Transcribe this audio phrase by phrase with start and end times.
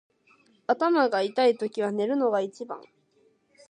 [0.65, 2.81] 頭が痛いときは寝るのが一番。